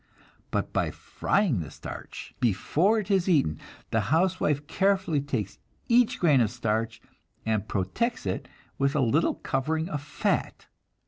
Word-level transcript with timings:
But 0.49 0.73
by 0.73 0.89
frying 0.89 1.59
the 1.59 1.69
starch 1.69 2.33
before 2.39 2.97
it 2.97 3.11
is 3.11 3.29
eaten, 3.29 3.59
the 3.91 3.99
housewife 4.09 4.65
carefully 4.65 5.21
takes 5.21 5.59
each 5.87 6.17
grain 6.19 6.41
of 6.41 6.49
the 6.49 6.55
starch 6.55 6.99
and 7.45 7.67
protects 7.67 8.25
it 8.25 8.47
with 8.79 8.95
a 8.95 8.99
little 8.99 9.35
covering 9.35 9.87
of 9.89 10.01
fat. 10.01 10.65